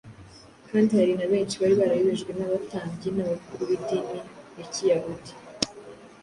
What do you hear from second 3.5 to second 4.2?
b’idini